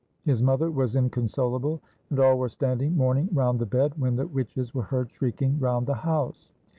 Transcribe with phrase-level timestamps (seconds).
[0.23, 4.73] His mother was inconsolable, and all were standing mourning round the bed, when the witches
[4.73, 6.49] were heard shrieking round the house.